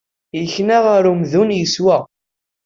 Yekna 0.39 0.77
ɣer 0.85 1.03
umdun 1.11 1.49
yeswa. 1.59 1.97